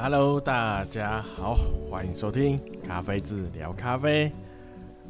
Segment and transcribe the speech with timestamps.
[0.00, 1.56] Hello，大家好，
[1.90, 4.32] 欢迎收听咖啡志聊咖啡，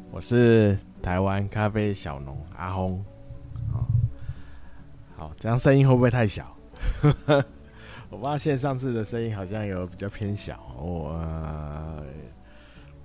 [0.09, 3.05] 我是台湾咖啡小农阿轰。
[3.71, 3.87] 好，
[5.15, 6.57] 好，这样声音会不会太小？
[8.09, 11.15] 我发现上次的声音好像有比较偏小，我、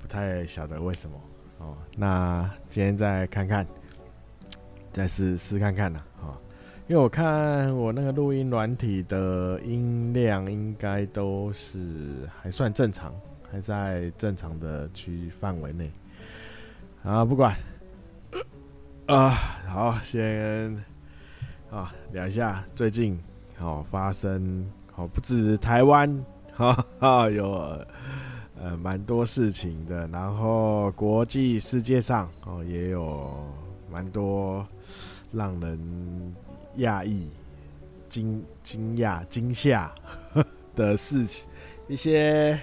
[0.00, 1.20] 不太晓得为什么。
[1.58, 3.66] 哦，那今天再看看，
[4.90, 6.02] 再试试看看呢。
[6.86, 13.14] 因为我看我那个录音软体的音量应该都是还算正常，
[13.50, 15.90] 还在正常的区域范围内。
[17.02, 17.56] 啊，不管，
[19.08, 19.30] 啊，
[19.66, 20.76] 好，先
[21.70, 23.18] 啊聊一下最近
[23.58, 27.50] 哦发生哦不止台湾哈哈有。
[28.56, 33.30] 呃，蛮多事情的，然后国际世界上哦也有
[33.90, 34.64] 蛮多
[35.32, 36.34] 让人
[36.78, 37.28] 讶异、
[38.08, 39.94] 惊惊讶、惊吓
[40.74, 41.48] 的事情，
[41.88, 42.58] 一些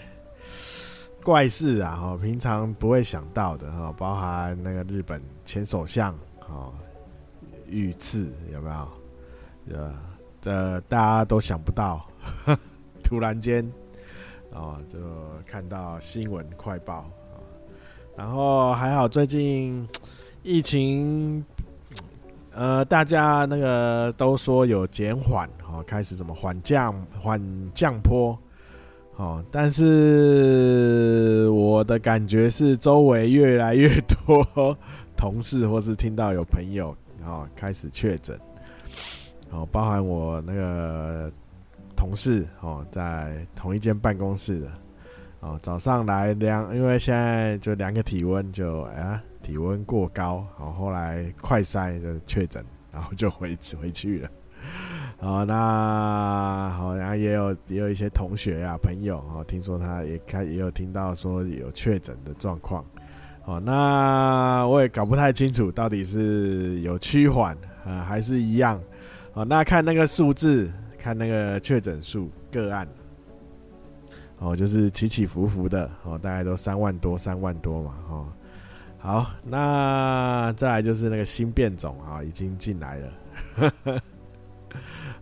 [1.23, 6.17] 怪事啊，哈，平常不会想到的哈，包含那个日本前首相
[6.49, 6.73] 哦
[7.67, 9.77] 遇刺有没有？
[9.77, 9.93] 呃，
[10.41, 12.05] 这大家都想不到，
[13.03, 13.71] 突然间。
[14.53, 14.99] 哦，就
[15.47, 17.39] 看到新闻快报啊，
[18.17, 19.87] 然后还好最近
[20.43, 21.45] 疫情，
[22.53, 27.41] 呃，大家那个都说有减缓哦，开始什么缓降缓
[27.73, 28.37] 降坡
[29.15, 34.77] 哦，但是我的感觉是周围越来越多
[35.15, 38.39] 同事或是听到有朋友哦开始确诊
[39.51, 41.31] 哦，包含我那个。
[41.93, 44.71] 同事哦，在同一间办公室的
[45.39, 54.29] 哦，早上来量，因为现在就量个体温，就啊体温过高，哦，后来快筛就确诊，然后就回 回去了。
[55.19, 62.85] 哦，那好，然后也有也有一些同学啊朋友哦，听说他也开也有听到说有确诊的状况。
[63.45, 68.81] 哦，那我也搞不太清楚到底是有趋缓啊，还是一样。
[69.33, 70.71] 哦，那看那个数字。
[71.01, 72.87] 看那个确诊数个案，
[74.37, 78.27] 哦，就是起起伏伏的哦，大概都三万多，三万多嘛，哦，
[79.01, 83.13] 好，那再来就是那个新变种啊，已经进来了，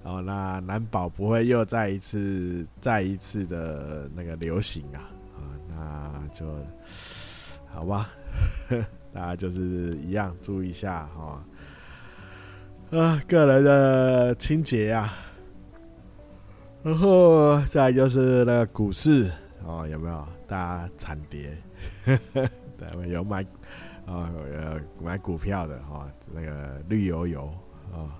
[0.03, 4.99] 哦，那难保不会又再一次、再一次的那个流行啊，
[5.77, 6.45] 啊，那就
[7.73, 8.09] 好吧，
[9.13, 11.41] 大家就是一样注意一下哈，
[12.99, 15.13] 啊，个人的清洁啊。
[16.83, 19.31] 然后再来就是那个股市
[19.65, 20.27] 哦，有没有？
[20.47, 21.57] 大家惨跌？
[22.79, 23.43] 对，有买
[24.05, 27.53] 啊，有买股票的哈，那个绿油油
[27.91, 28.17] 啊，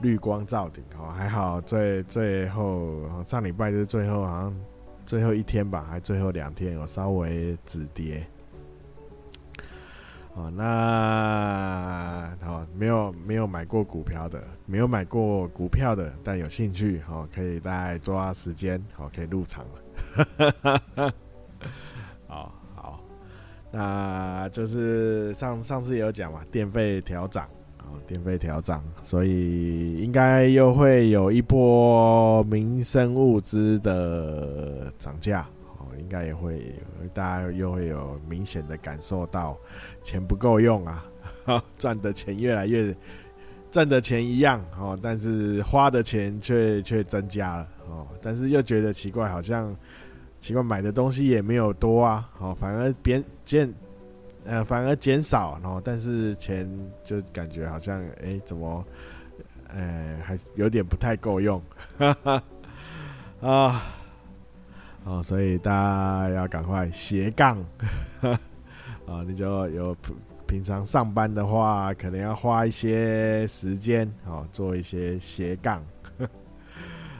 [0.00, 4.56] 绿光照顶哦，还好最最后上礼拜就是最后好像
[5.04, 8.26] 最后一天吧，还最后两天有稍微止跌。
[10.36, 21.14] 哦，那好，没有没有买过股票的，没有买过股票的，但有兴趣，哦，可以再抓时间，好，可以入场了。
[23.74, 27.44] 好好，那就是上上次有讲嘛，电费调涨，
[27.78, 35.40] 啊，电费调涨，所以应该又会有一波民生物资的涨价。
[35.40, 36.60] 哦应该也会，
[37.14, 39.56] 大家又会有明显的感受到
[40.02, 41.04] 钱不够用啊，
[41.78, 42.94] 赚的钱越来越
[43.70, 49.74] 赚的钱一样哦，但是花的钱却却增加了哦，但是又觉得奇怪，好像
[50.44, 53.74] 奇怪买的东西也没有多啊，哦，反而减减
[54.44, 56.68] 呃反而减少，然后但是钱
[57.02, 58.84] 就感觉好像哎怎么
[59.68, 61.62] 呃还有点不太够用，
[61.96, 62.42] 哈 哈
[63.40, 63.82] 啊。
[65.04, 67.58] 哦，所以大家要赶快斜杠，
[69.06, 69.96] 啊， 你就有
[70.46, 75.82] 平常上班的话，可能要花一些时间，哦，做一些斜杠，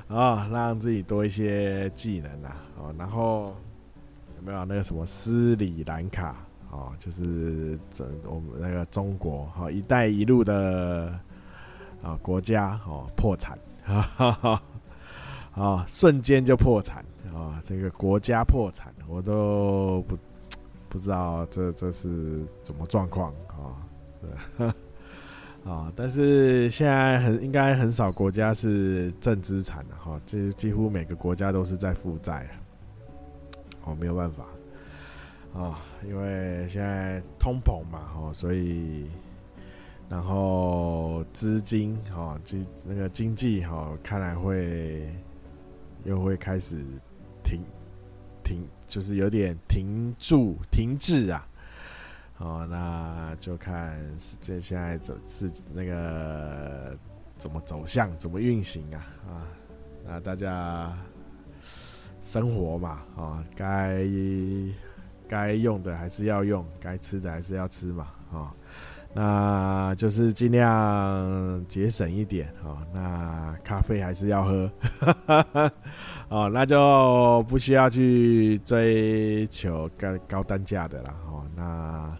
[0.09, 3.55] 啊， 让自己多一些技能啊，哦，然后
[4.37, 6.37] 有没有那个什么斯里兰卡，
[6.71, 11.19] 哦，就是整我们那个中国，哦，一带一路的
[12.03, 14.63] 啊国家，哦，破产，哈哈哈，
[15.53, 17.05] 啊，瞬间就破产。
[17.35, 20.17] 啊，这个国家破产，我都不
[20.89, 23.75] 不知道这这是怎么状况啊？
[25.65, 32.49] 啊， 但是现在很应该很少国家是正资产的哈，这几乎每个国家都是在负债。
[33.85, 34.45] 哦，没有办法
[35.55, 39.09] 啊，因为现在通膨嘛，哦，所以
[40.09, 45.09] 然后资金哈，经那个经济哈，看来会
[46.05, 46.85] 又会开始。
[47.47, 47.61] 停
[48.43, 51.47] 停，就是有点停住停滞啊。
[52.39, 56.99] 哦，那就看是这现在走是那个
[57.37, 59.47] 怎么走向，怎么运行啊啊！
[60.07, 60.91] 那大家
[62.25, 64.03] 生活嘛，啊，该
[65.29, 68.55] 该用的还是要用，该吃的还是要吃嘛，啊，
[69.13, 72.81] 那就是尽量节省一点啊。
[72.95, 74.71] 那咖啡还是要喝，
[76.31, 82.11] 哦，那就不需要去追求高高单价的了，哦，那。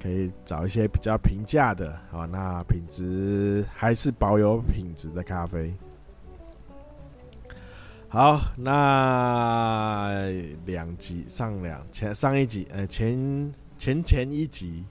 [0.00, 5.72] 可以找一些比较平价的，好，那品质还是保有品质的咖啡。
[8.12, 10.28] 好，那
[10.66, 14.84] 两集上两前上一集，呃，前前前一集，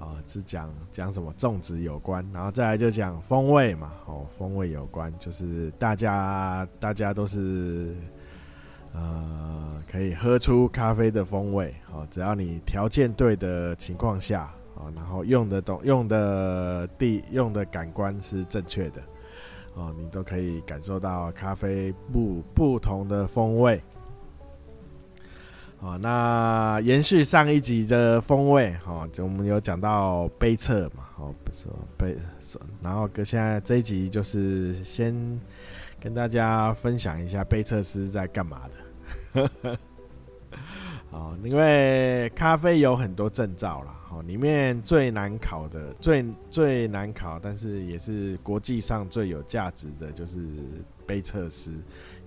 [0.00, 7.94] 啊， 是讲讲什么种植有关，然后再来就讲风味嘛，哦，风味有关，就是大家大家都是。
[8.94, 19.02] 呃，可以喝出咖啡的风味哦，只要你条件对的情况下哦，然后用的懂用的地用的感官是正确的
[19.74, 23.82] 哦，你都可以感受到咖啡不不同的风味。
[25.80, 31.66] 哦，那延续上一集的风味哦，就我们有讲到杯测嘛，哦，不是
[31.98, 32.16] 杯，
[32.80, 35.14] 然后跟现在这一集就是先
[36.00, 39.78] 跟大家分享一下杯测师在干嘛的。
[41.14, 50.44] 哦，因为咖啡有很多证照啦，哦，里面最难考的、最最难考，但是也是国际上最有价值的，就是
[51.06, 51.70] 杯测师，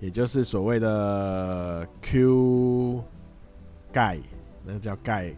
[0.00, 3.04] 也就是所谓的 Q
[3.92, 4.18] 盖，
[4.64, 5.34] 那个叫盖，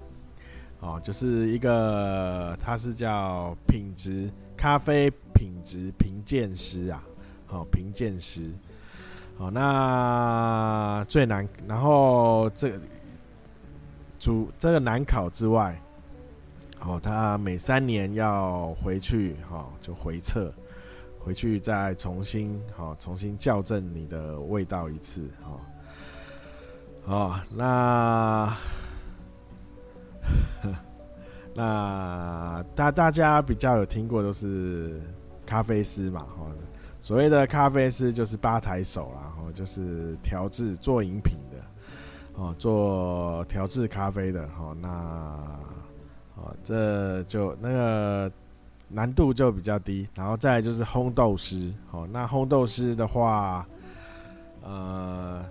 [0.78, 7.02] 哦，就是一个，它是叫品质咖啡品质评鉴师啊，
[7.48, 8.48] 哦，评鉴师。
[9.38, 12.78] 哦，那最难，然后这个
[14.20, 15.82] 主这个难考之外，
[16.80, 20.52] 哦，他每三年要回去，哈，就回测，
[21.18, 25.58] 回去再重新，哈，重新校正你的味道一次，哈，
[27.06, 28.56] 哦，那
[31.54, 35.00] 那大大家比较有听过都是
[35.46, 36.46] 咖啡师嘛，哈。
[37.02, 41.38] 所谓的咖啡师就是吧台手啦，然后就是调制做饮品，
[42.40, 44.88] 哦，做调制咖啡的，哦，那，
[46.36, 48.32] 哦，这就那个
[48.88, 53.66] 难度就比较低，然后再就是烘豆师，哦，那烘豆师的话，
[54.62, 55.44] 呃，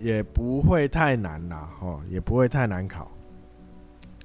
[0.00, 3.08] 也不会太难啦，哦，也不会太难考，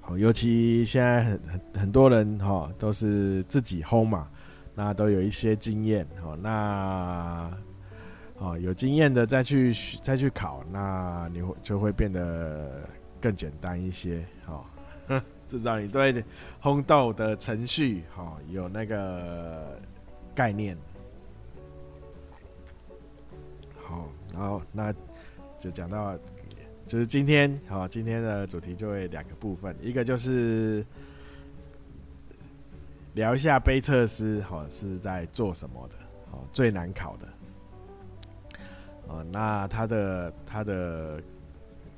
[0.07, 4.27] 哦，尤其现在很很很多人哈都是自己烘嘛。
[4.79, 7.51] 那都有一些经验哦，那
[8.39, 12.87] 哦有经验的再去再去考，那你会就会变得
[13.19, 14.63] 更简单一些哦，
[15.45, 16.23] 至少你对
[16.61, 19.79] 烘豆的程序哈有那个
[20.35, 20.77] 概念。
[23.75, 24.93] 好，然后那
[25.57, 26.17] 就讲到
[26.85, 30.85] 就是今天好，今天的主题就会两个部分，一个就是。
[33.13, 35.95] 聊一下杯测师哈是在做什么的，
[36.29, 37.27] 哦最难考的，
[39.07, 41.21] 哦那它的它的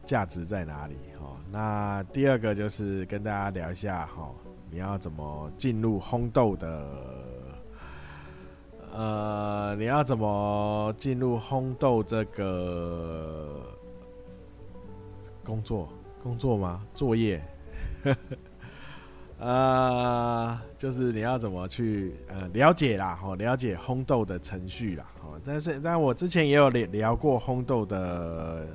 [0.03, 0.95] 价值在哪里？
[1.19, 4.31] 哦那第二个就是跟大家聊一下哈，
[4.69, 6.87] 你要怎么进入烘豆的，
[8.93, 13.61] 呃你要怎么进入烘豆这个
[15.43, 15.89] 工作
[16.21, 16.85] 工作吗？
[16.93, 17.41] 作业？
[19.39, 25.08] 呃，就是你要怎么去呃了解啦，哦，了解烘豆的程序啦，
[25.43, 28.65] 但是但我之前也有聊聊过烘豆的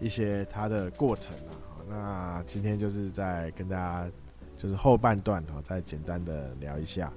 [0.00, 4.10] 一些它的过程啊，那今天就是在跟大家
[4.56, 7.12] 就是后半段哦，再简单的聊一下，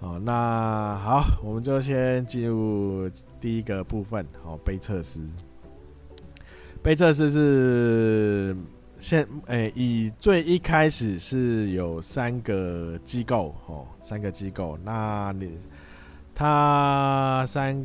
[0.00, 3.08] 哦，那好，我们就先进入
[3.40, 5.20] 第一个部分，哦，杯测试，
[6.82, 8.56] 杯测试是。
[9.00, 14.78] 现诶、欸，以最一开始是有三个机构哦，三个机构。
[14.84, 15.58] 那你
[16.42, 17.80] 他三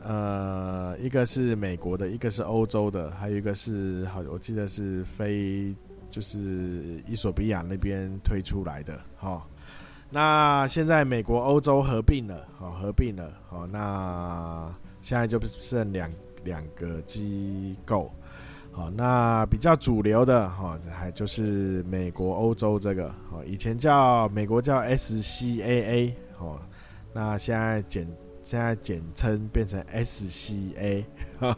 [0.00, 5.74] 呃，一个是美国的，一个是欧洲的，还有一个是好，我记得是非
[6.08, 9.44] 就是伊索比亚那边推出来的哈。
[10.10, 16.08] 那现在美国、欧洲合并了，好合并了，好，那现在就剩两
[16.44, 18.08] 两个机构。
[18.70, 26.60] 好，那比较主流的哈，还就是美国、欧洲这个，哦，以前叫美国叫 SCAA，哦，
[27.12, 28.06] 那现在简
[28.42, 31.04] 现在简称变成 SCA，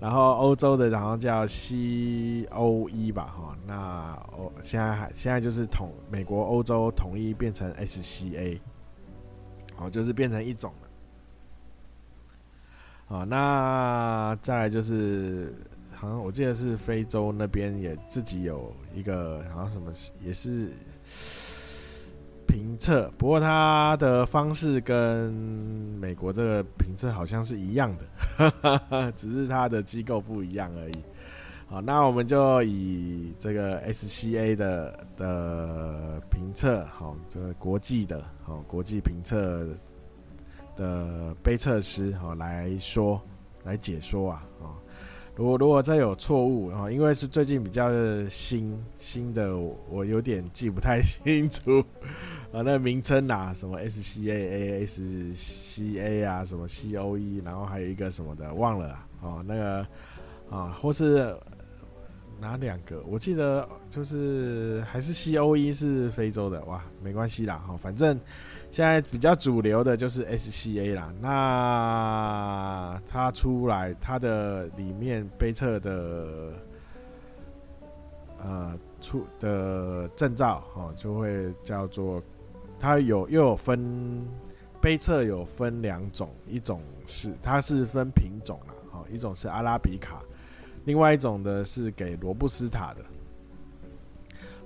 [0.00, 8.58] 然后欧洲的然后叫 COE 吧，哈，那哦现在还现在就是统美国欧洲统一变成 SCA，
[9.78, 10.88] 哦，就是变成一种了。
[13.08, 15.54] 哦，那再来就是，
[15.94, 19.92] 好像我记得是非洲那边也自己有一个，好像什么
[20.24, 20.68] 也是
[22.56, 25.30] 评测，不过它的方式跟
[26.00, 30.94] 美国这个评测好像是一样的， 只是它的机构不一样而已。
[31.68, 39.68] 好，那我们就以这个 SCA 的的评测，好，这个国际的，好，国际评测。
[40.76, 43.18] 的杯测师哈来说
[43.64, 44.76] 来解说啊啊，
[45.36, 47.90] 如果如果再有错误啊，因为是最近比较
[48.30, 49.54] 新新的，
[49.90, 51.78] 我有点记不太清楚
[52.50, 58.88] 啊， 那名称啊，什么 SCA、ASCA 啊，什么 COE，然后还有一个什么的忘了
[59.20, 59.86] 啊，那个
[60.48, 61.36] 啊，或是
[62.40, 63.02] 哪两个？
[63.06, 68.18] 我记得就是还是 COE 是非洲的哇，没关系啦哈，反正。
[68.76, 76.52] 现在比较主流的就是 SCA 啦，那它出来它的里面杯测的
[78.38, 82.22] 呃出的证照哦，就会叫做
[82.78, 84.22] 它有又有分
[84.78, 90.20] 杯测有分两种，一种是它是分品种啦，哦，一种是阿拉比卡，
[90.84, 93.00] 另外一种的是给罗布斯塔的。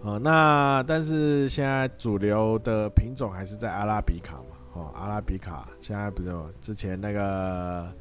[0.02, 4.56] 哦，那但是现在主流的品种还是在阿拉比卡嘛？
[4.72, 7.92] 哦，阿拉比卡现在不是之前那个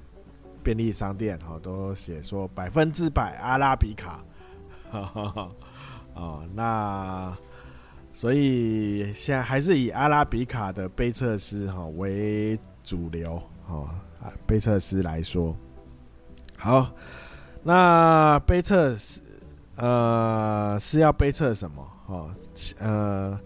[0.64, 4.24] 便利商店哦都写说百分之百阿拉比卡，
[6.14, 7.36] 哦，那
[8.14, 13.90] 所以现在还是以阿拉比卡的杯测师哈为主流哦
[14.22, 15.54] 啊，杯测师来说，
[16.58, 16.90] 好，
[17.62, 19.22] 那杯测师。
[19.80, 21.88] 呃，是要背测什么？
[22.08, 22.30] 哦，
[22.80, 23.40] 呃，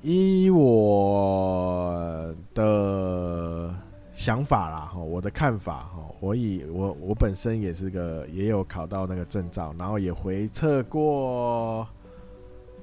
[0.00, 3.74] 依我的
[4.12, 11.84] 想法啦，哈，我的看法，哈，我以我我本身也是个也有考到那个证照，然后也回测过，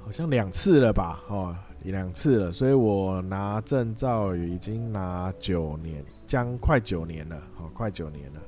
[0.04, 8.42] 好像两次了吧，哦，两次了，所以我拿证照已经拿九年，将快九年了，哦，快九年了。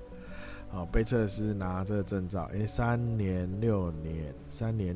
[0.71, 4.95] 哦，被测师拿这个证照，诶、欸，三年六年，三年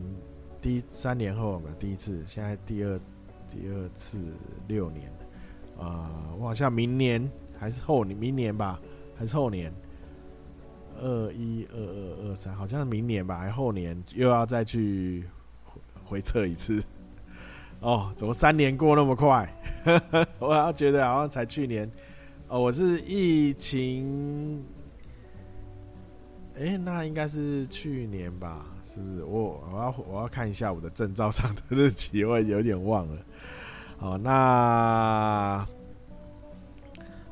[0.61, 2.99] 第三年后嘛，第一次，现在第二
[3.49, 4.19] 第二次
[4.67, 5.11] 六年，
[5.79, 7.27] 啊、我好像明年
[7.57, 8.79] 还是后年，明年吧，
[9.15, 9.73] 还是后年，
[11.01, 15.25] 二一二二二三，好像是明年吧，还后年又要再去
[16.05, 16.83] 回测一次。
[17.81, 19.51] 哦，怎么三年过那么快？
[20.37, 21.91] 我要觉得好像才去年，
[22.47, 24.63] 哦，我是疫情。
[26.55, 28.65] 哎、那应该是去年吧？
[28.83, 29.23] 是不是？
[29.23, 33.17] 我我要我要看一下我的证照上的日期，我有点忘了。
[33.97, 35.65] 好，那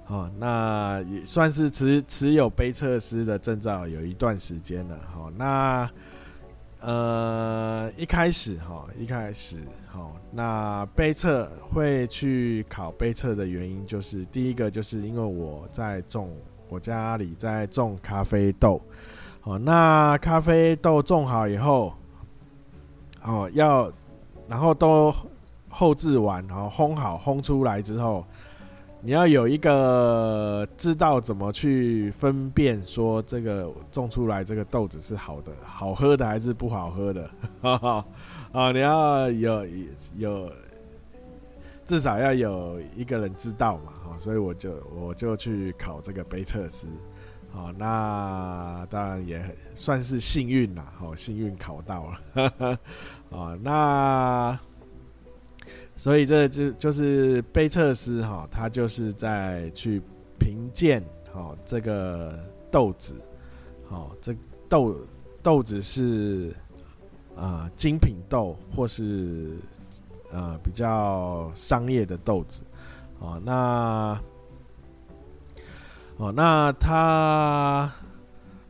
[0.03, 4.97] 好，那也算是持持有杯测师的证照有一段时间了。
[5.13, 5.89] 好，那
[6.79, 16.35] 呃一开始哈，一开始好，那杯测会去考杯测的原因，就是第一个就是因为我在种。
[16.71, 18.81] 我家里在种咖啡豆，
[19.43, 21.91] 哦，那咖啡豆种好以后，
[23.23, 23.91] 哦，要
[24.47, 25.13] 然后都
[25.67, 28.25] 后制完，然后烘好，烘出来之后，
[29.01, 39.65] 你要有一个知道怎么去分辨，说这个种出来这个豆子是好的、好喝的还是不好喝的，啊， 你要有
[40.15, 40.49] 有
[41.85, 43.93] 至少要有一个人知道嘛。
[44.19, 46.85] 所以我就我就去考这个杯测师，
[47.49, 52.79] 好，那当然也算是幸运啦，好，幸运考到了，
[53.31, 54.59] 啊， 那
[55.95, 59.99] 所以这就就是杯测师哈，他就是在去
[60.37, 62.37] 评鉴好这个
[62.69, 63.19] 豆子，
[63.89, 64.35] 好，这
[64.69, 64.95] 豆
[65.41, 66.53] 豆子是
[67.35, 69.57] 啊精品豆或是
[70.31, 72.63] 呃比较商业的豆子。
[73.19, 74.19] 哦，那，
[76.17, 77.91] 哦，那他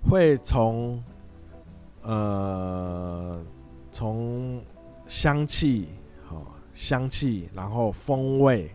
[0.04, 1.02] 会从，
[2.02, 3.42] 呃，
[3.92, 4.62] 从
[5.06, 5.88] 香气，
[6.30, 8.70] 哦，香气，然后风味，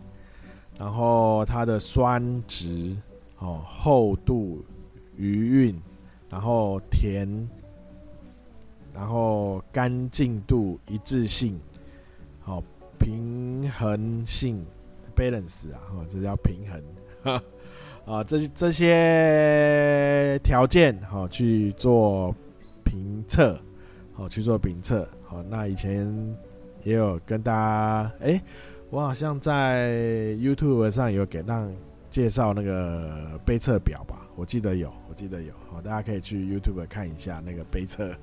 [0.79, 2.95] 然后它的酸值，
[3.37, 4.65] 哦，厚度，
[5.15, 5.81] 余韵，
[6.29, 7.27] 然后甜，
[8.93, 11.59] 然后干净度，一致性，
[12.99, 14.65] 平衡性。
[15.15, 17.41] balance 啊，哦，这叫平衡，
[18.05, 22.31] 啊，这这些条件好去做
[22.85, 23.59] 评测，
[24.13, 25.09] 好去做评测。
[25.23, 26.07] 好，那以前
[26.83, 28.39] 也有跟大家，哎、
[28.91, 31.67] 我好像在 YouTube 上有给让
[32.11, 35.51] 介绍那个杯测表吧，我记得有，我记得有。
[35.71, 38.13] 好，大家可以去 YouTube 看一下那个杯测。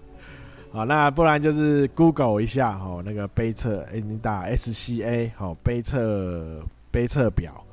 [0.74, 7.64] 好，那不然就是 Google 一下，哈，那个杯测，哎，你打 SCA，好，杯测杯测表。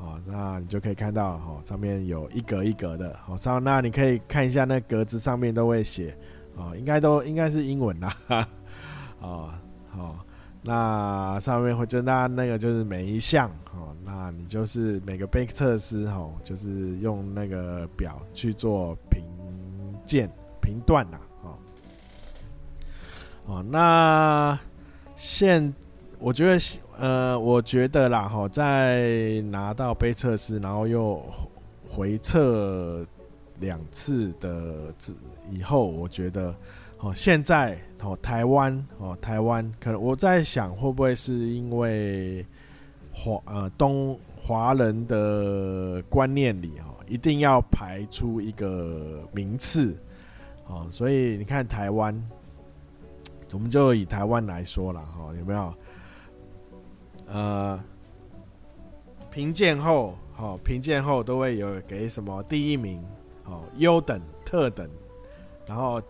[0.00, 6.12] 哦，那你就可以看到，哦，上面有一格一格的，哦，上那你可以看一下那格子上面都会写，
[6.56, 8.12] 哦，应该都应该是英文啦，
[9.22, 9.50] 哦，
[9.88, 10.18] 好，
[10.64, 19.22] 那上面会就那那个就是每一项，哦，那你就是每个杯测师，哦，就是用那个表去做评
[20.04, 20.28] 鉴
[20.60, 21.20] 评断呐，
[23.46, 24.58] 哦，那
[25.14, 25.72] 现
[26.18, 26.58] 我觉得。
[26.98, 31.20] 呃，我觉得啦，哈，在拿到杯测试，然后又
[31.88, 33.04] 回测
[33.58, 34.94] 两次的
[35.50, 36.54] 以后，我觉得，
[37.00, 42.46] 哦，现在哦，台湾哦，台湾可能我在想，会不会是因为
[43.10, 49.96] 华呃东华人的观念里，哦，一定要排出一个名次，
[50.68, 52.14] 哦，所以你看台湾，
[53.52, 55.74] 我们就以台湾来说了，哈，有没有？
[57.26, 57.82] 呃，
[59.30, 63.02] 评鉴后，好、评鉴后都会有给什么第一名，
[63.42, 64.88] 好、优等、特等，
[65.66, 66.02] 然后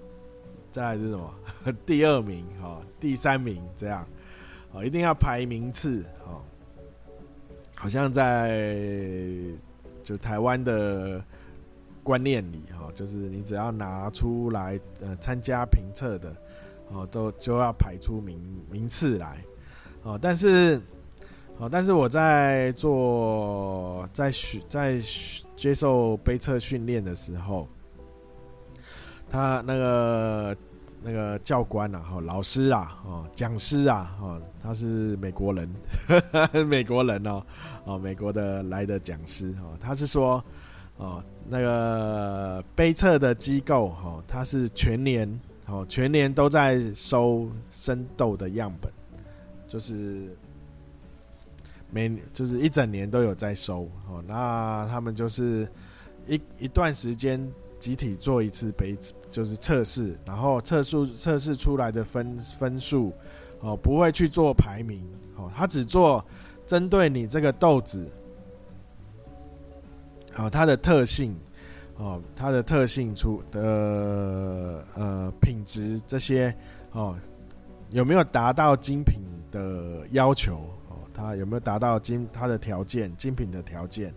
[0.71, 1.35] 再来是什么？
[1.87, 4.07] 第二名，好、第三名这样，
[4.73, 6.43] 哦，一定要排名次，哦，
[7.77, 8.57] 好像在
[10.03, 11.23] 就台湾的
[12.03, 16.35] 观念里，哈、就是你只要拿出来呃参加评测的，
[16.93, 19.39] 哦，都就要排出名名次来，
[20.03, 20.81] 哦，但是。
[21.59, 24.99] 哦，但是我在做在学在
[25.55, 27.69] 接受杯测训练的时候，
[29.31, 30.57] 他那个
[31.03, 35.71] 那个教官啊，哦，老师啊，哦，讲师啊，哦，他是美国人，
[36.09, 37.43] 呵 呵美国人哦，
[37.85, 40.43] 哦，美国的来的讲师哦，他是说，
[40.97, 45.29] 哦，那个杯测的机构，哦，他是全年，
[45.67, 48.93] 哦，全年都在收生豆的样本，
[49.69, 50.37] 就是。
[51.95, 55.69] 每就是一整年都有在收哦，那他们就是
[56.27, 57.39] 一一段时间
[57.79, 58.97] 集体做一次杯
[59.31, 63.13] 就是测试，然后测数测试出来的分分数
[63.61, 66.25] 哦，不会去做排名哦，他只做
[66.67, 68.09] 针对你这个豆子
[70.37, 71.37] 哦，它的特性
[72.03, 76.53] 哦，它的特性出的呃品质这些
[76.91, 77.17] 哦，
[77.91, 80.57] 有没有达到精品的要求？
[80.89, 84.13] 哦，它有没有达到精它的条件精品的条件？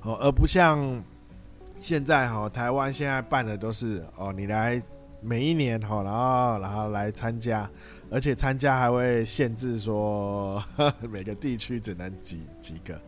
[0.00, 1.02] 哦，而不像
[1.78, 4.82] 现在哈，台湾现在办的都是哦，你来
[5.20, 7.70] 每一年哈，然后然后来参加，
[8.10, 10.64] 而且参加还会限制说
[11.10, 12.98] 每个地区只能几几个。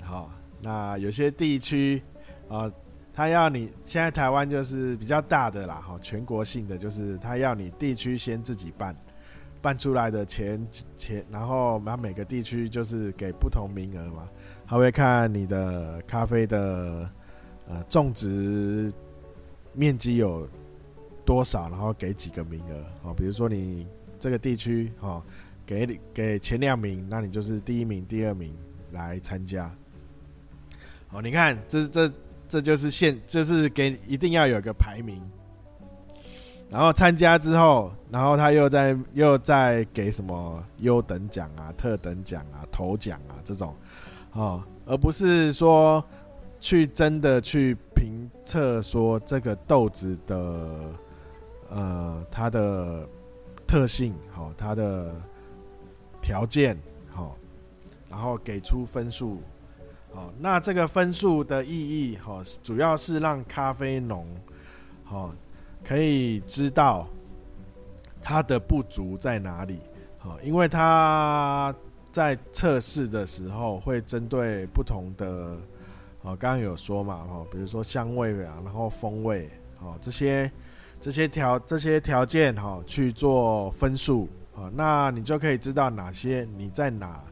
[0.00, 2.02] 好，那有些地区
[2.48, 2.70] 啊，
[3.12, 8.96] 他要你现在台湾就是比较大的啦，哈，全国性的就是他要你地区先自己办。
[9.62, 10.64] 办出来的钱
[10.96, 14.28] 钱，然后他每个地区就是给不同名额嘛，
[14.64, 17.10] 他会看你的咖啡的
[17.66, 18.92] 呃种植
[19.72, 20.48] 面积有
[21.24, 23.14] 多少，然后给几个名额哦。
[23.14, 23.88] 比如说你
[24.20, 25.20] 这个地区哦，
[25.64, 28.54] 给给前两名，那你就是第一名、第二名
[28.92, 29.74] 来参加。
[31.10, 32.10] 哦，你看，这这
[32.48, 35.22] 这就是现，就是给一定要有个排名。
[36.68, 43.72] 然后参加之后，然后他又在又在给什么优等奖啊、特等奖啊、头奖啊这种，
[44.32, 46.04] 哦，而不是说
[46.58, 50.68] 去真的去评测说这个豆子的
[51.70, 53.08] 呃它的
[53.64, 55.14] 特性，好、哦，它的
[56.20, 56.76] 条件，
[57.12, 57.32] 好、哦，
[58.10, 59.40] 然后给出分数，
[60.16, 64.26] 哦，那这个分数的意义，哈、哦，主要是让咖啡农，
[65.04, 65.34] 好、哦。
[65.88, 67.06] 可以知道
[68.20, 69.78] 它的不足在哪里，
[70.18, 71.72] 好，因为它
[72.10, 75.26] 在测试的时候会针对不同的，
[76.22, 79.48] 哦，刚刚有说嘛，哦，比如说香味啊，然后风味，
[79.78, 80.50] 哦，这些
[81.00, 87.22] 这些条这些条件哈去做分数，啊，那你就可以知道哪些你在哪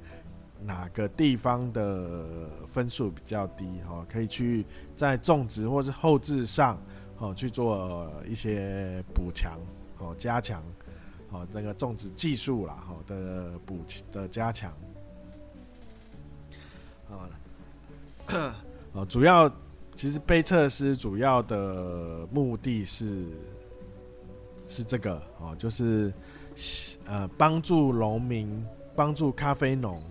[0.65, 4.65] 哪个地方的分数比较低，哈，可以去
[4.97, 6.79] 在种植或是后置上。
[7.19, 9.57] 哦，去做一些补强，
[9.99, 10.61] 哦，加强，
[11.31, 13.79] 哦，那个种植技术啦，哦的补
[14.11, 14.73] 的加强。
[17.09, 17.31] 啊，
[18.93, 19.49] 哦，主要
[19.95, 23.25] 其实杯测师主要的目的是
[24.67, 26.13] 是这个哦，就是
[27.07, 30.03] 呃帮助农民、帮助咖啡农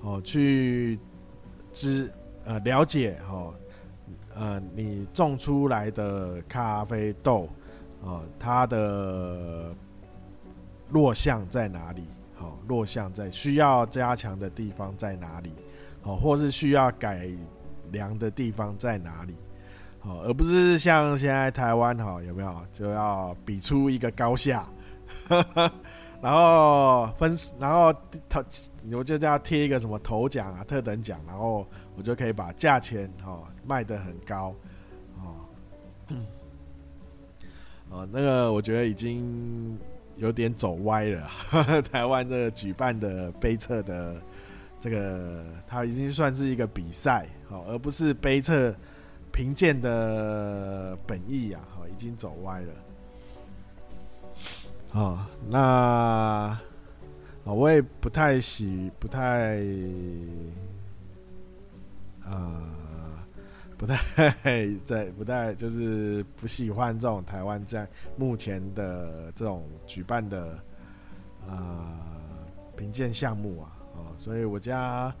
[0.00, 0.98] 哦去
[1.72, 2.10] 知
[2.44, 3.54] 呃了解哦
[4.34, 7.48] 呃你种出来的咖啡豆
[8.00, 9.74] 哦它的
[10.88, 12.04] 弱项在哪里？
[12.34, 15.52] 好，弱项在需要加强的地方在哪里？
[16.00, 17.28] 好，或是需要改
[17.90, 19.34] 良的地方在哪里？
[19.98, 24.68] 好，而不是像现在台湾哈，有没有就要比出一个高下，
[26.20, 27.92] 然后分，然后
[28.28, 28.42] 头，
[28.92, 34.54] 我就叫贴一个什么头奖啊、特等奖，然后我就可以把价钱哦卖得很高，
[35.16, 35.34] 哦，
[37.90, 39.78] 哦，那个我觉得已经。
[40.20, 41.28] 有点走歪了，
[41.92, 44.20] 台湾这个举办的杯测的
[44.80, 48.74] 这个，它已经算是一个比赛，好，而不是杯测
[49.30, 52.72] 评鉴的本意啊，好，已经走歪了。
[54.92, 56.58] 哦，那
[57.44, 59.58] 我也不太喜，不太，
[62.24, 62.76] 呃。
[63.78, 63.94] 不太
[64.84, 70.58] 在，不太就是不喜欢这种台湾在目前的这种举办的
[71.46, 71.96] 呃
[72.76, 75.14] 评鉴项目啊，哦，所以我家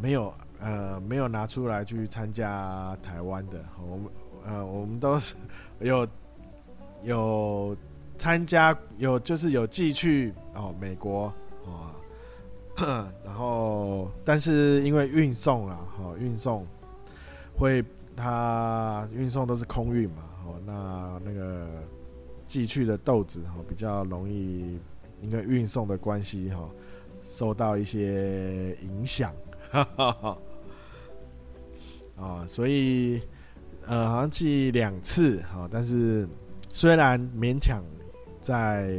[0.00, 4.06] 没有呃没有拿出来去参加台湾的，我们
[4.44, 5.34] 呃我们都是
[5.82, 6.06] 有
[7.02, 7.76] 有
[8.18, 11.32] 参加有就是有寄去哦美国
[11.64, 16.66] 哦，然后但是因为运送啊，哦运送。
[17.56, 21.66] 会，它运送都是空运嘛，哦，那那个
[22.46, 24.78] 寄去的豆子哈比较容易，
[25.20, 26.70] 因为运送的关系哈，
[27.24, 29.34] 受到一些影响，
[29.72, 30.38] 哈哈哈，
[32.16, 33.20] 啊，所以
[33.88, 36.28] 呃好像寄两次哈，但是
[36.72, 37.82] 虽然勉强
[38.40, 38.98] 在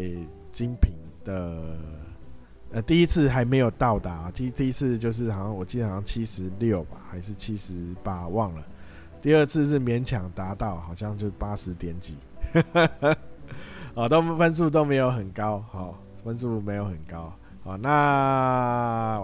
[0.51, 1.77] 精品的。
[2.71, 8.63] 呃，第一次还没有到达，第第一次就是好像我记得好像七十六吧，还是七十八，忘了。
[9.19, 12.15] 第二次是勉强达到，好像就八十点几，
[13.95, 19.19] 啊， 都分数都没有很高，好，分数没有很高，好，那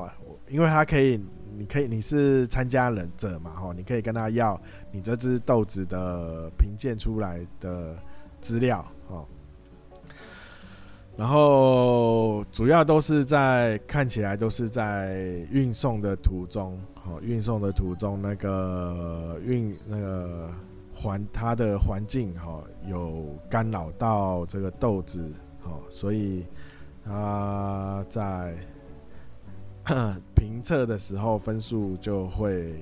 [0.50, 1.24] 因为他可以，
[1.56, 4.60] 你可以你是参加忍者嘛，哈，你可以跟他要
[4.92, 7.96] 你这支豆子的评鉴出来的
[8.42, 8.84] 资料，
[11.18, 15.16] 然后主要都是在看起来都是在
[15.50, 20.50] 运送的途中，哦，运送的途中那个运那个
[20.94, 25.32] 环它的环境哈有干扰到这个豆子，
[25.64, 26.46] 哦，所以
[27.06, 28.54] 它在
[30.36, 32.74] 评测的时候分数就会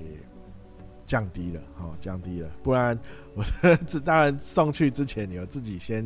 [1.06, 2.50] 降低了，哦，降低了。
[2.64, 2.98] 不然
[3.36, 3.44] 我
[3.86, 6.04] 这当然送去之前你有自己先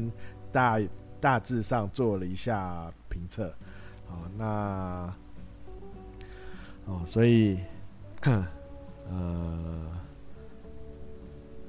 [0.53, 0.79] 大。
[1.21, 3.49] 大致上做了一下评测，
[4.09, 5.13] 哦，那
[6.87, 7.59] 哦，所以，
[9.11, 9.87] 呃，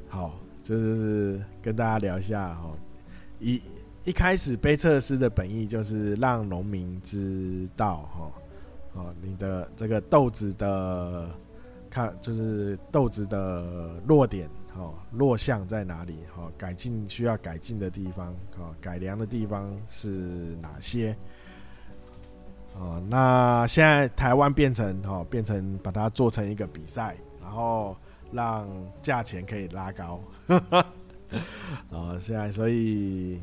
[0.07, 2.71] 好，就是跟大家聊一下哈。
[3.39, 3.61] 一
[4.05, 8.31] 一开始杯测师的本意就是让农民知道哈，
[8.93, 11.29] 哦，你的这个豆子的
[11.89, 14.49] 看就是豆子的弱点。
[14.79, 16.19] 哦，弱项在哪里？
[16.37, 20.07] 哦，改进需要改进的地方，哦，改良的地方是
[20.61, 21.13] 哪些？
[22.77, 27.97] 哦，那现在台湾变成哦，变成把它做成一个比赛，然后
[28.31, 28.65] 让
[29.01, 30.21] 价钱可以拉高。
[31.89, 33.41] 哦，现在所以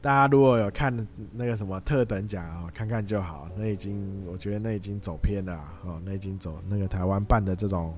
[0.00, 3.50] 大家如果有看那个什么特等奖哦，看看就好。
[3.54, 7.94] 那已经我觉得那已经走偏了哦，那已经走那个台湾办的这种。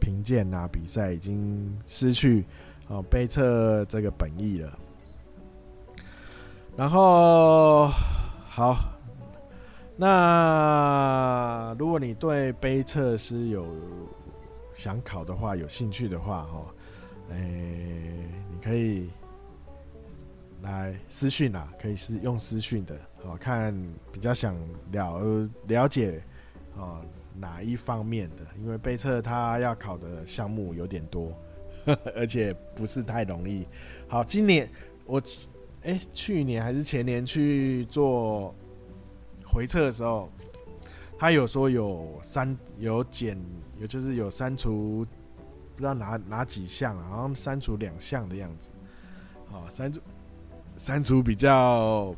[0.00, 2.44] 评鉴啊，比赛已经失去
[2.88, 4.78] 哦杯测这个本意了。
[6.76, 7.88] 然后
[8.48, 8.76] 好，
[9.96, 13.66] 那如果你对杯测是有
[14.72, 16.64] 想考的话，有兴趣的话，哈，
[17.30, 19.10] 哎，你可以
[20.62, 23.74] 来私讯啊，可以是用私讯的，哦，看
[24.10, 24.54] 比较想
[24.90, 26.22] 了了解，
[26.76, 27.04] 哦。
[27.34, 28.46] 哪一方面的？
[28.58, 31.32] 因为背测他要考的项目有点多，
[32.16, 33.66] 而且不是太容易。
[34.08, 34.68] 好，今年
[35.04, 35.22] 我
[35.82, 38.54] 哎、去年还是前年去做
[39.46, 40.30] 回测的时候，
[41.18, 43.38] 他有说有删有减，
[43.78, 45.06] 有就是有删除，
[45.74, 48.70] 不知道哪哪几项，好像删除两项的样子。
[49.48, 50.00] 好，删除
[50.76, 52.14] 删除比较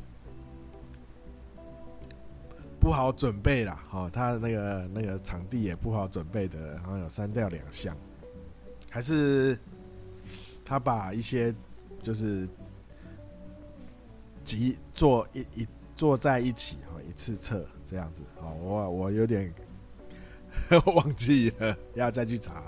[2.82, 7.96] 不好准备啦，哦，他那个那个场地也不好准备的，好像有删掉两项，
[8.90, 9.56] 还是
[10.64, 11.54] 他把一些
[12.00, 12.48] 就是
[14.42, 19.54] 集做一一做在一起，哈，一次测这样子，哦，我我有点
[20.96, 22.64] 忘记了，要再去查。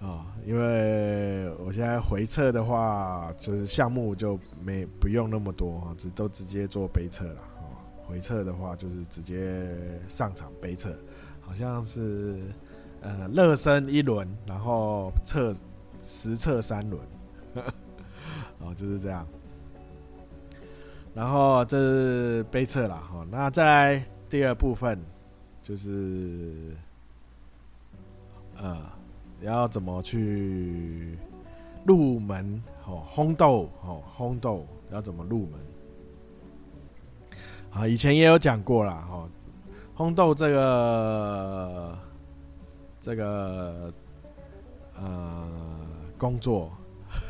[0.00, 7.40] 哦，因为我现在回测的话，就是项目就没不用那么多哈，只都直接做杯测了。
[8.08, 9.76] 回测的话就是直接
[10.08, 10.96] 上场杯测，
[11.42, 12.40] 好像是
[13.02, 15.52] 呃热身一轮，然后测
[16.00, 17.02] 实测三轮，
[18.60, 19.26] 哦就是这样。
[21.14, 24.98] 然后这是杯测了哈，那再来第二部分
[25.62, 26.74] 就是
[28.56, 28.76] 呃。
[29.40, 31.16] 要怎么去
[31.86, 32.60] 入门？
[32.84, 35.60] 哦，烘豆哦，烘豆要怎么入门？
[37.70, 39.06] 啊，以前也有讲过啦。
[39.10, 39.28] 哦，
[39.96, 41.98] 烘豆这个
[43.00, 43.92] 这个
[44.96, 45.48] 呃
[46.16, 46.72] 工作，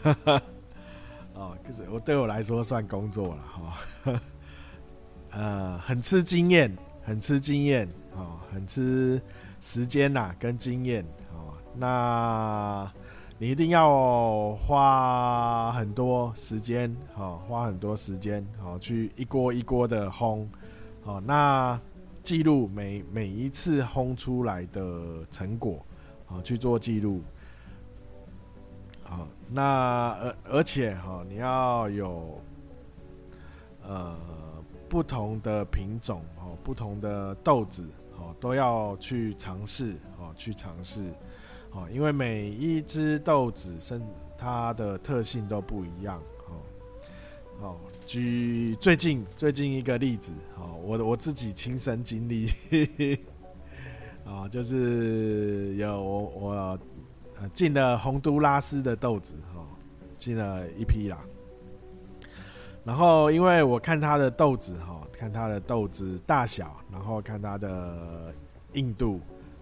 [1.35, 4.21] 哦，可是我对我来说算工作了哈。
[5.31, 9.21] 呃，很吃经验，很吃经验，哦，很吃
[9.61, 11.53] 时间呐，跟经验哦。
[11.75, 12.91] 那
[13.41, 20.45] 你一定要花很多时间，好，花很多时间，好，去一锅一锅的烘，
[21.05, 21.81] 好，那
[22.21, 25.87] 记录每每一次烘出来的成果，
[26.27, 27.23] 好，去做记录，
[29.05, 32.41] 好，那而而且哈，你要有
[33.87, 34.17] 呃
[34.89, 41.05] 不同的品种，哦，不同的豆子，哦，都要去尝试，哦，去尝试。
[41.73, 44.03] 哦，因为每一只豆子生
[44.37, 46.21] 它的特性都不一样。
[46.49, 46.55] 哦，
[47.61, 47.77] 哦，
[48.07, 52.49] 举最近最近一个例子，哦，我我自己亲身经历，
[54.25, 56.79] 啊，就是有我我
[57.53, 59.67] 进了洪都拉斯的豆子，哦，
[60.17, 61.19] 进了一批啦。
[62.85, 68.35] 然后因为我看它的豆子，哈，看它的豆子大小，然后看它的
[68.73, 69.21] 硬度。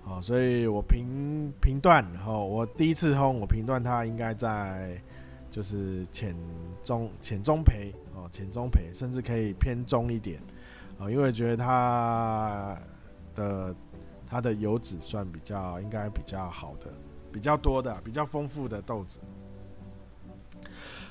[0.09, 4.97] 哦，所以我评评断，哦，我第一次烘，我评断它应该在
[5.51, 6.37] 就是浅
[6.81, 10.41] 中浅中培，哦，浅中培，甚至可以偏中一点，
[10.99, 12.79] 哦，因为觉得它
[13.35, 13.75] 的
[14.29, 16.89] 它的油脂算比较应该比较好的，
[17.33, 19.19] 比较多的，比较丰富的豆子，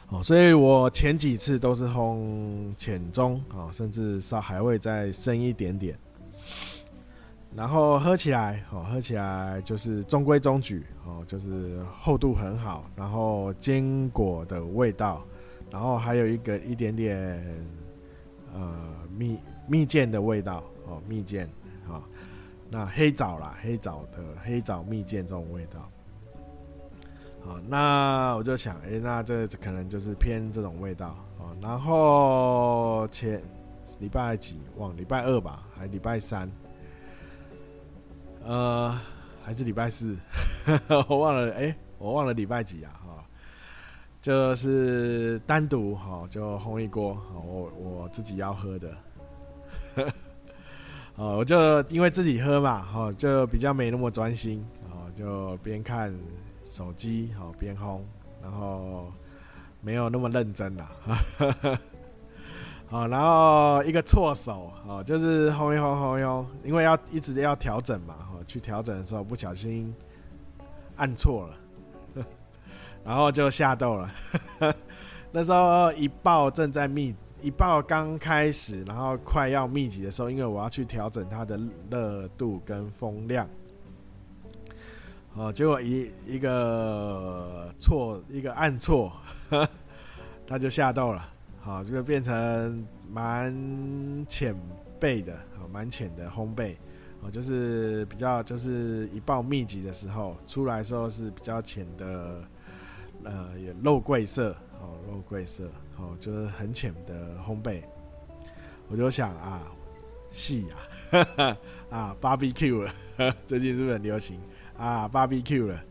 [0.08, 6.00] 哦，所以我前几次都是烘浅中，哦，甚至稍还会再深一点点。
[7.56, 15.24] 然后喝起来，哦，喝起来就是中规中矩，哦，就是厚度很好，然后坚果的味道，
[15.72, 17.42] 然后还有一个一点点，
[18.54, 18.76] 呃，
[19.18, 21.48] 蜜蜜饯的味道，哦，蜜饯，
[21.88, 22.04] 啊，
[22.70, 25.90] 那黑枣啦，黑枣的黑枣蜜饯这种味道，
[27.42, 33.42] 好，那我就想，哎，那这可能就是偏这种味道，哦，然后前
[34.02, 36.52] 礼拜几忘礼拜二吧，还礼拜三。
[38.46, 38.96] 呃，
[39.44, 40.16] 还是礼拜四，
[41.10, 42.94] 我忘了，哎、我忘了礼拜几啊？
[43.04, 43.26] 哈，
[44.22, 48.96] 就是单独哈，就烘一锅，我我自己要喝的，
[51.18, 56.16] 哦，我就因为自己喝嘛，哈，就比较没那么专心，哦，就边看
[56.64, 58.02] 手机，好边烘，
[58.44, 59.12] 然后
[59.82, 60.92] 没有那么认真啦。
[62.88, 68.16] 好，然后一个错手，哦，就是轰一轰轰一，因为要一直要调整嘛。
[68.20, 69.92] 哦去调整的时候不小心
[70.98, 72.24] 按错了，
[73.04, 74.12] 然后就下豆了。
[75.32, 83.50] 那时候一爆正在密，一爆刚开始，然后快要密集的时候，因为我要去调整它的热度跟风量。
[85.34, 89.12] 哦，结果一一个错，一个按错，
[90.46, 91.28] 它就下豆了。
[91.66, 93.52] 好，就变成蛮
[94.28, 94.56] 浅
[95.02, 95.36] 焙的，
[95.74, 96.76] 蛮浅的烘焙。
[97.22, 102.44] 哦就是比较，就是一爆密集的时候出来的时候是比较浅的，
[103.24, 107.82] 呃，也肉桂色，哦，肉桂色，哦，就是很浅的烘焙。
[108.88, 109.64] 我就想啊，
[110.30, 111.58] 细呀，
[111.90, 112.94] 啊，barbecue 了，
[113.48, 114.40] 最近是不是很流行
[114.78, 115.84] 啊？barbecue 了，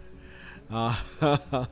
[0.70, 0.96] 啊，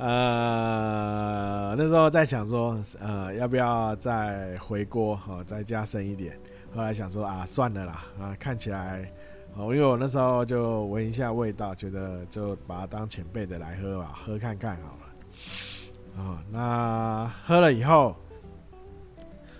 [0.00, 6.34] 呃，那时候在想说，呃，要不要再回锅，哦，再加深一点。
[6.74, 9.12] 后来想说啊，算了啦，啊，看起来，
[9.56, 16.24] 哦，因为我那时候就闻一下味道，觉得就把它当前辈的来喝吧，喝看看好了。
[16.24, 18.16] 啊，那喝了以后，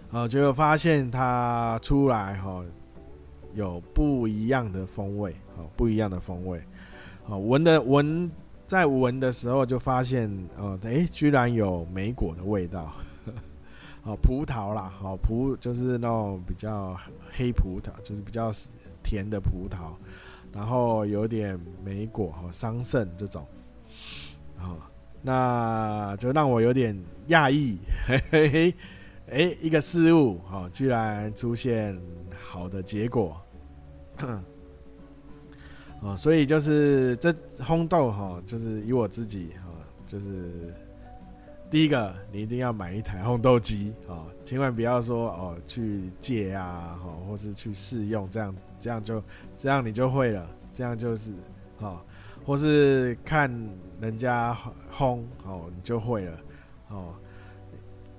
[0.09, 2.65] 哦，就发现它出来，哈，
[3.53, 6.63] 有不一样的风味，哦，不一样的风味，
[7.27, 8.31] 哦，闻的闻
[8.71, 12.93] 在闻的时候就发现，哦，诶，居然有莓果的味道，
[14.07, 16.97] 哦，葡萄啦，哦，葡就是那种比较
[17.33, 18.53] 黑葡萄，就是比较
[19.03, 19.91] 甜的葡萄，
[20.53, 23.45] 然后有点莓果和桑葚这种，
[24.61, 24.77] 哦，
[25.21, 28.75] 那就让我有点讶异，嘿嘿嘿。
[29.31, 32.01] 哎，一个事物哦，居然出现
[32.41, 33.37] 好的结果，
[36.01, 39.71] 哦，所以就是这烘豆哈，就是以我自己哈，
[40.07, 40.75] 就是
[41.71, 49.23] 第一个，你一定要买一台烘豆机哦，千万不要说哦去借啊，哈，或是去试用，这样这样就
[49.57, 51.35] 这样你就会了，这样就是
[51.79, 52.01] 哦，
[52.47, 53.51] 或是看
[54.01, 54.57] 人家
[54.91, 56.41] 烘哦，你就会了
[56.89, 57.15] 哦。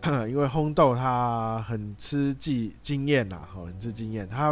[0.27, 4.27] 因为烘豆它很吃技经验呐，哈，很吃经验。
[4.27, 4.51] 它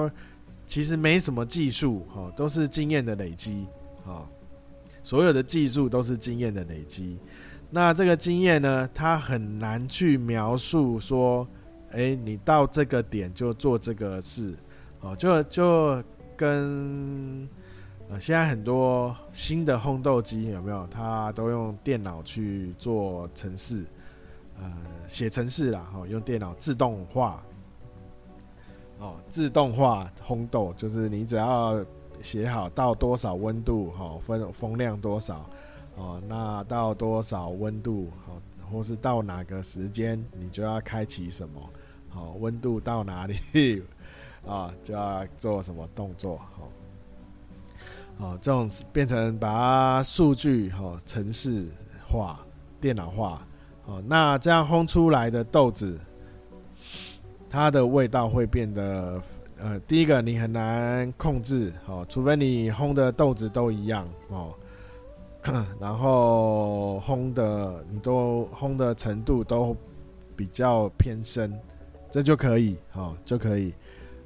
[0.70, 3.66] 其实没什么技术，哈，都是经验的累积，
[4.06, 4.30] 哈。
[5.02, 7.18] 所有的技术都是经验的累积。
[7.72, 11.48] 那这个经验呢，它很难去描述说，
[11.90, 14.54] 哎，你到这个点就做这个事，
[15.00, 16.04] 哦，就就
[16.38, 17.50] 跟
[18.08, 20.86] 呃，现在很多新的烘豆机有没有？
[20.92, 23.84] 它都用电脑去做程式。
[24.62, 24.72] 呃，
[25.08, 27.44] 写程式啦，哦，用电脑自动化，
[29.00, 31.84] 哦，自动化烘豆，就是你只要
[32.22, 35.50] 写好到多少温度，哈，风风量多少，
[35.96, 41.62] 哦，那到多少温度，哦，或是到哪个时间，你就要开启什么，
[42.10, 43.82] 好，温度到哪里，
[44.46, 46.70] 啊， 就要做什么动作，好，
[48.18, 51.66] 哦，这种变成把它数据，哈，程式
[52.08, 52.40] 化、
[52.82, 53.42] 电脑化。
[53.86, 56.00] 哦，那这样烘出来的豆子，
[57.50, 59.22] 它的味道会变得，
[59.58, 64.54] 呃，第一个你很难控制，哦，除非你烘的豆子都一样，哦，
[65.80, 69.76] 然后烘的你都烘的程度都
[70.36, 71.52] 比较偏深，
[72.12, 73.74] 这就可以，哦，就可以，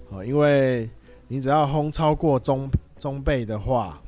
[0.09, 0.89] 哦，因为
[1.27, 4.01] 你只要烘超过中中焙的话，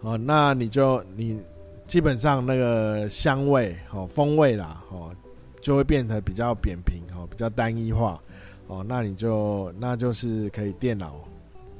[0.00, 1.40] 哦，那你就你。
[1.86, 5.10] 基本上那个香味哦，风味啦哦，
[5.60, 8.20] 就会变得比较扁平哦，比较单一化
[8.66, 8.84] 哦。
[8.88, 11.14] 那你就那就是可以电脑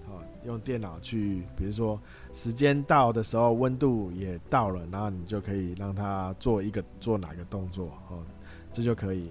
[0.06, 2.00] 哦，用电脑去，比如说
[2.32, 8.22] 时间到的时候，温度也到了，然后你就可以让它做一个做哪个动作哦，
[8.72, 9.30] 这就可以。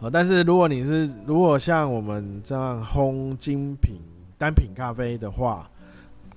[0.00, 4.00] 哦，但是如果你是如果像我们这样烘精品
[4.38, 5.70] 单品咖啡的话。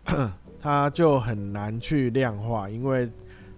[0.60, 3.10] 它就很难去量化，因为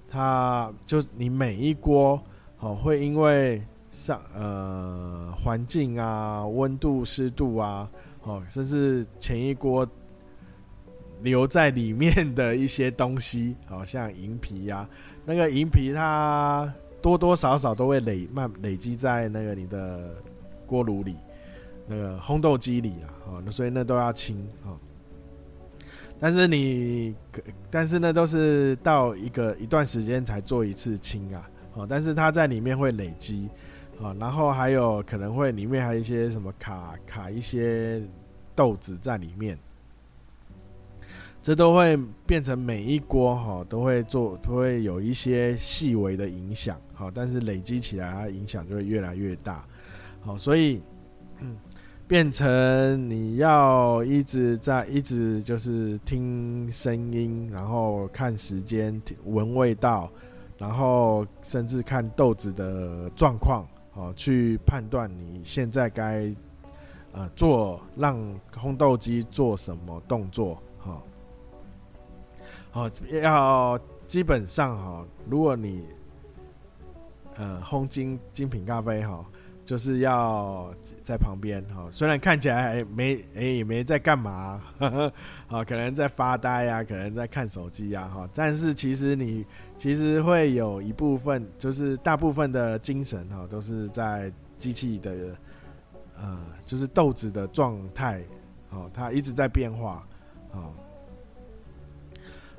[0.10, 2.22] 它就你每一锅
[2.60, 7.90] 哦，会因为上呃环境啊、温度、湿度啊，
[8.24, 9.88] 哦，甚至前一锅
[11.22, 14.88] 留在里面的一些东西，好像银皮呀，
[15.26, 20.14] 那个银皮它多多少少都会累慢累积在那个你的
[20.66, 21.16] 锅炉里，
[21.88, 24.78] 那个烘豆机里啦，哦，那所以那都要清哦。
[26.20, 27.16] 但是你，
[27.72, 33.48] 但是呢，都是到一个一段时间才做一次清啊，哦，但是它在里面会累积，
[34.02, 38.02] 啊，然后还有可能会里面还有一些什么卡卡一些
[38.56, 39.58] 豆子在里面，
[41.42, 49.66] 这都会变成每一锅哈都会做都会有一些细微的影响，好，但是累积起来它影响就会越来越大，
[50.22, 50.82] 好，所以。
[52.06, 60.12] 变成你要一直在一直就是听声音，然后看时间、闻味道，
[60.60, 66.32] 然后甚至看豆子的状况，哦，去判断你现在该
[67.14, 68.16] 呃做让
[68.54, 71.02] 烘豆机做什么动作，哈，
[72.74, 72.92] 哦，
[73.24, 75.86] 要基本上哈，如果你
[77.38, 79.26] 呃烘精精品咖啡哈。
[79.70, 84.60] 就是要在旁边哈，虽然看起来还没哎也没在干嘛，
[85.48, 89.46] 啊， 可能在发呆啊，可能在看手机啊哈，但是其实你
[89.78, 95.38] 其实会有一部分，就是大部分的精神哈，都是在机器的
[96.18, 98.24] 呃，就是豆子的状态
[98.72, 100.04] 哦，它一直在变化
[100.52, 100.74] 啊，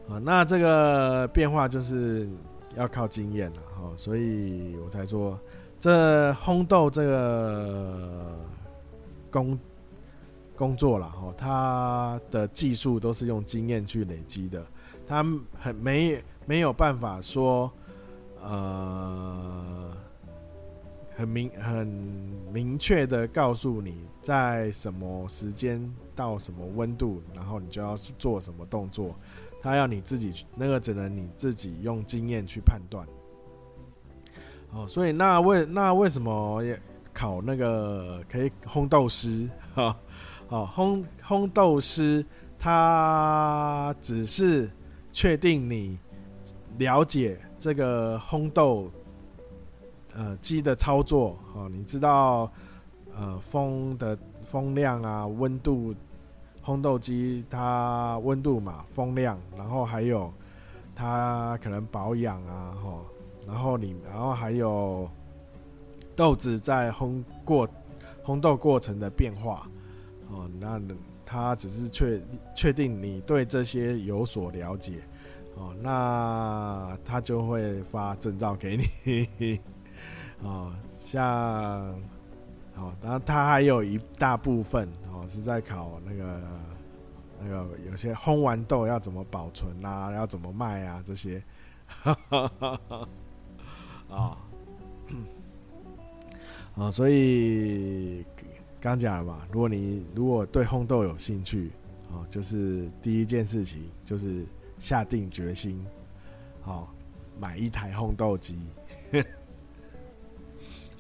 [0.09, 2.29] 啊，那这个变化就是
[2.77, 5.37] 要靠经验了哈，所以我才说。
[5.81, 8.39] 这烘豆这个
[9.31, 9.59] 工
[10.55, 14.63] 工作了哈，他的技术都是用经验去累积的，
[15.07, 15.25] 他
[15.59, 17.73] 很没没有办法说，
[18.43, 19.97] 呃，
[21.17, 21.87] 很明很
[22.53, 25.83] 明确的告诉你在什么时间
[26.15, 29.15] 到什么温度，然后你就要做什么动作。
[29.63, 33.07] 他要你自己那个只能你自己用经验去判断。
[34.73, 36.79] 哦，所以那为那为什么也
[37.13, 39.49] 考那个可以烘豆师？
[39.75, 39.97] 哈，
[40.49, 42.25] 哦，烘烘豆师
[42.59, 44.71] 他只是
[45.13, 45.99] 确定你
[46.79, 48.91] 了解这个烘豆。
[50.13, 52.51] 呃，机的操作哦，你知道，
[53.17, 55.95] 呃，风的风量啊，温度，
[56.65, 60.29] 烘豆机它温度嘛，风量，然后还有
[60.97, 63.05] 它可能保养啊，吼，
[63.51, 65.11] 然后你，然后还有
[66.15, 67.69] 豆子在烘过
[68.25, 69.69] 烘豆过程的变化，
[70.29, 70.81] 哦，那
[71.27, 72.23] 他只是确
[72.55, 75.01] 确定你对这些有所了解，
[75.57, 79.61] 哦，那他就会发证照给你。
[80.43, 81.23] 哦，像，
[82.77, 86.41] 哦，然后他还有一大部分哦是在考那个
[87.41, 91.43] 那个有些烘完豆要怎么保存啊，要怎么卖啊这些，
[94.11, 94.37] 啊、
[96.77, 98.25] 啊，所以
[98.81, 101.71] 刚讲了嘛，如果你如果对烘豆有兴趣，
[102.13, 104.45] 哦，就是第一件事情就是
[104.79, 105.85] 下定决心，
[106.65, 106.89] 哦，
[107.39, 108.59] 买一台烘豆机。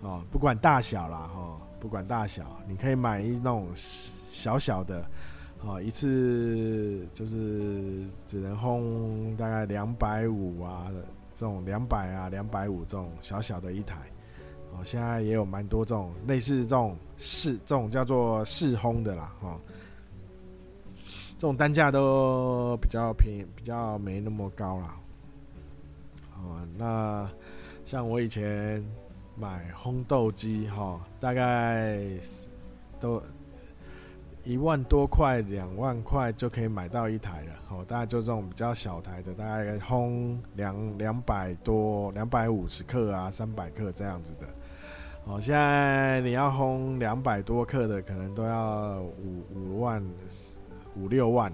[0.02, 5.04] 哦，不管大小啦，哈，不管大小，你可以买一那种小小的，
[5.62, 10.90] 哦，一次就是只能烘大概两百五啊，
[11.40, 13.96] 这种两百啊，两百五这种小小的一台，
[14.72, 19.58] 哦，现在也有蛮多这种类似这种试这种叫做试烘的啦，哈，
[21.38, 24.94] 这种单价都比较便宜，比较没那么高啦。
[26.34, 27.26] 哦，那
[27.84, 28.84] 像我以前。
[29.36, 31.98] 买烘豆机哈，大概
[32.98, 33.22] 都
[34.44, 37.52] 一万多块、两万块就可以买到一台了。
[37.70, 44.46] 哦，大概就这种比较小台的，大概烘两两百多、两百五十克啊、三百克这样子的。
[45.24, 50.04] 哦，现在你要烘两百多克的，可能都要五五万、
[50.96, 51.52] 五六万。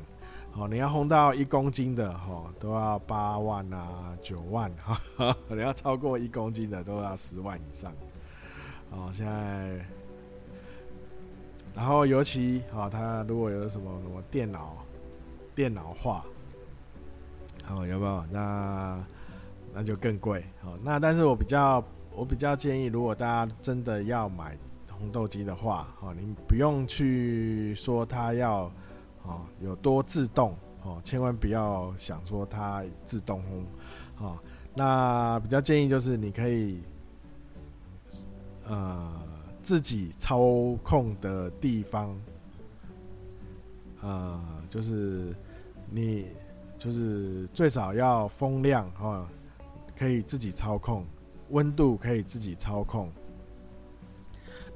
[0.58, 7.92] 哦，你要烘到一公斤的，哈，都要八万啊，九万，哈， 你要超过一公斤的，都要十万以上。
[8.90, 9.84] 哦，现在，
[11.76, 14.78] 然后尤其，哦，它如果有什么什么电脑，
[15.54, 16.24] 电脑化，
[17.68, 18.24] 哦，有没有？
[18.32, 19.06] 那
[19.74, 20.42] 那就更贵。
[20.64, 24.58] 哦，那但是我比较，我比较建议，如果大家真的要买
[24.90, 28.72] 红豆机的话，哦，你不用去说它要。
[29.28, 34.38] 哦，有多自动哦，千万不要想说它自动烘哦。
[34.72, 36.80] 那比较建议就是你可以
[38.68, 39.20] 呃
[39.66, 40.38] 自己操
[40.80, 42.16] 控的地方，
[44.00, 45.34] 呃，就是
[45.90, 46.28] 你
[46.78, 49.26] 就是最少要风量哦，
[49.98, 51.04] 可以自己操控，
[51.50, 53.10] 温度可以自己操控，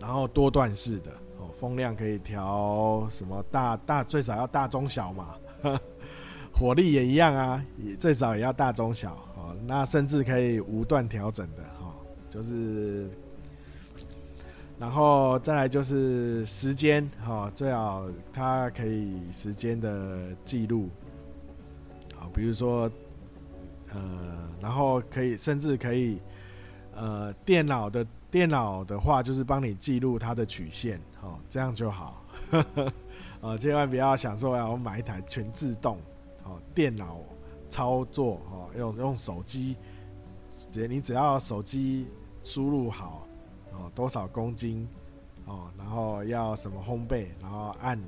[0.00, 1.48] 然后多段式的哦。
[1.60, 5.36] 风量可以调什么大大最少要大中小嘛，
[6.52, 9.56] 火力也一样啊，也最少也要大中小哦。
[9.68, 11.94] 那甚至可以无段调整的哈，
[12.28, 13.08] 就是，
[14.80, 20.88] 然后再来就是时间哈，最好它可以时间的记录，
[22.16, 22.90] 好，比如说
[23.92, 26.20] 呃，然后可以甚至可以
[26.94, 28.04] 呃电脑的。
[28.32, 32.22] 电脑的话，就是帮你记录它的曲线，哦，这样就好。
[32.52, 32.92] 呵呵
[33.40, 35.98] 呃，千万不要想说要买一台全自动，
[36.44, 37.18] 哦，电脑
[37.68, 39.76] 操作，哦，用用手机，
[40.70, 42.06] 只你只要手机
[42.44, 43.26] 输入好，
[43.94, 44.88] 多少公斤，
[45.46, 47.98] 哦，然后要什么烘焙，然后按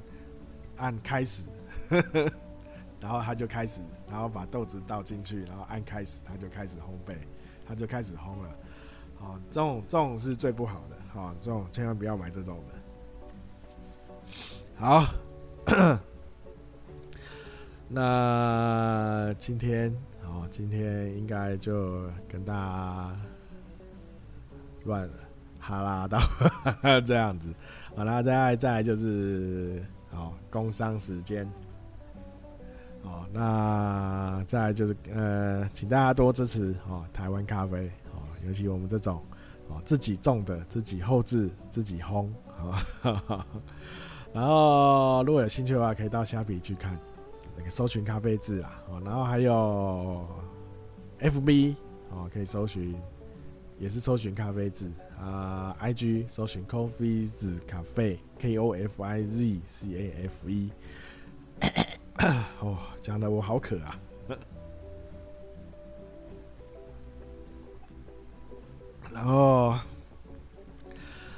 [0.77, 1.47] 按开始，
[3.01, 7.17] 然后他就开始，然后把豆子倒进去，然后按开始，他就开始烘焙，
[7.67, 8.57] 他就开始烘了。
[9.21, 12.75] 哦，这种这种是最不好的，哦，这种千万不要买这种的。
[14.75, 15.05] 好，
[17.89, 19.95] 那今天
[20.25, 23.17] 哦，今天应该就跟大家
[24.85, 25.15] 乱了
[25.63, 26.19] 哈拉到
[27.07, 27.55] 这样子，
[27.95, 31.49] 好，啦再来再来就是哦，工商时间，
[33.03, 38.19] 哦，那再来就是呃，请大家多支持哦，台湾咖啡哦。
[38.45, 39.23] 尤其我们这种
[39.69, 42.29] 哦，自己种的，自己后制，自己烘
[42.61, 43.45] 哦。
[44.35, 46.99] 然后如果有兴趣的话，可以到虾皮去看
[47.57, 49.01] 那个搜寻咖啡字啊哦。
[49.05, 50.27] 然后还有
[51.21, 51.77] FB
[52.11, 53.01] 哦，可以搜寻
[53.79, 54.91] 也是搜寻咖啡字
[55.23, 60.71] 啊，IG 搜寻 Coffeez Cafe K O F I Z C A F E。
[62.61, 63.99] 哦，讲的我好渴啊！
[69.13, 69.75] 然后，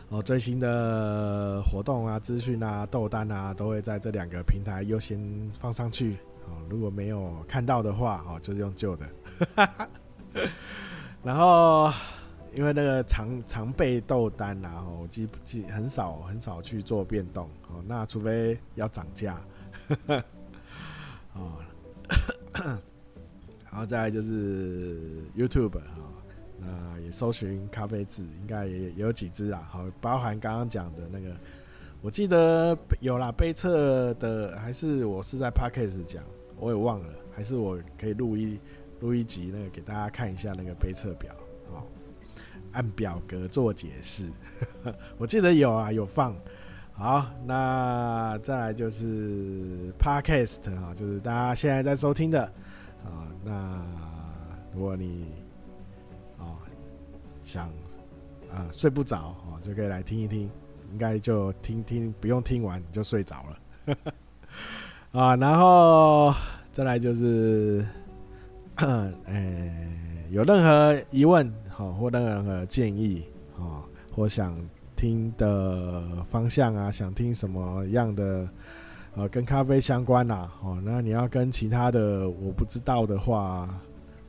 [0.09, 5.21] 哦，最新的活动啊、资讯啊、豆单啊，都会在这两个平台优先
[5.59, 6.17] 放上去。
[6.47, 9.07] 哦，如果没有看到的话，哦，就是用旧的。
[11.23, 11.91] 然后，
[12.55, 17.49] 因为那个常常备豆单啊，我基基很少很少去做变动。
[17.69, 19.41] 哦，那除非要涨价。
[21.35, 21.59] 哦，
[22.55, 25.85] 然后再来就是 YouTube 啊，
[26.61, 29.69] 那也搜寻咖啡字，应该也有几支啊。
[29.69, 31.37] 好，包含刚刚讲的那个，
[32.01, 36.23] 我记得有啦，杯测的，还是我是在 Podcast 讲，
[36.57, 38.61] 我也忘了，还是我可以录一
[39.01, 41.35] 录一集那个给大家看一下那个杯测表，
[42.75, 44.31] 按表格做解释，
[45.17, 46.35] 我记得有啊，有放。
[46.97, 52.43] 好，那再来就是 Podcast 啊，就是大家现在在收听的
[53.05, 53.27] 啊。
[53.45, 53.85] 那
[54.73, 55.33] 如果你
[56.39, 56.55] 啊
[57.43, 57.69] 想
[58.53, 60.49] 啊睡不着啊，就可以来听一听，
[60.93, 63.97] 应该就听听，不用听完你就睡着了
[65.21, 65.35] 啊。
[65.35, 66.33] 然后
[66.71, 67.85] 再来就是，
[68.77, 69.89] 哎，
[70.31, 73.27] 有任何疑问好，或任何建议
[73.59, 73.83] 啊，
[74.15, 74.57] 或想。
[74.97, 78.49] 听的方向啊，想听什么样的
[79.17, 80.49] 呃，跟咖啡相关呐？
[80.63, 83.69] 哦，那你要跟其他的我不知道的话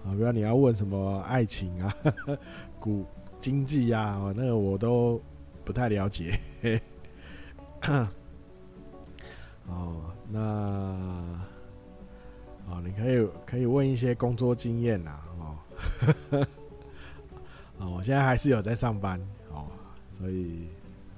[0.04, 1.94] 啊，比如你要问什么爱情啊、
[2.80, 3.06] 股
[3.40, 5.22] 经济啊，那个我都
[5.64, 6.38] 不太了解。
[9.68, 10.40] 哦，那
[12.68, 15.56] 哦，你可以可以问一些工作经验呐，哦，
[17.80, 19.20] 哦，我现在还是有在上班
[19.54, 19.66] 哦。
[20.20, 20.68] 所以，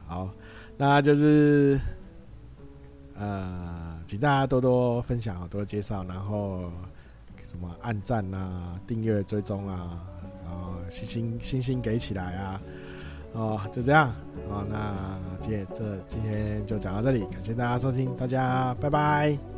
[0.08, 0.30] 好，
[0.76, 1.80] 那就是，
[3.16, 6.72] 呃，请大家多多分享，多介绍，然后
[7.46, 10.00] 什么按赞啊、订阅、追踪啊，
[10.44, 12.62] 然后星星星星给起来啊，
[13.34, 14.10] 哦，就这样，
[14.50, 19.57] 哦，那今天这今天就讲到这里，感谢大家收听，大家拜拜。